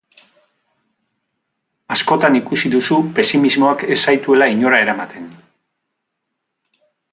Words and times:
Askotan 1.95 2.37
ikusi 2.39 2.71
duzu 2.77 2.97
pesimismoak 3.19 3.85
ez 3.97 3.99
zaituela 4.09 4.49
inora 4.57 4.83
eramaten. 4.87 5.29